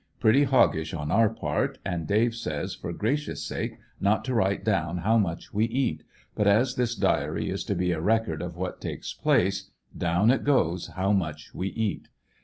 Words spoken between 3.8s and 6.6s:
not to write dow^n liow much we eat, but